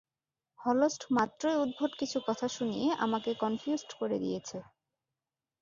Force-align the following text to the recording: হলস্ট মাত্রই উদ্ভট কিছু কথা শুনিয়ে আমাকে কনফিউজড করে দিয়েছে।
হলস্ট 0.59 1.01
মাত্রই 1.11 1.57
উদ্ভট 1.63 1.91
কিছু 1.99 2.17
কথা 2.27 2.47
শুনিয়ে 2.49 2.87
আমাকে 3.05 3.31
কনফিউজড 3.43 3.91
করে 3.99 4.17
দিয়েছে। 4.19 4.57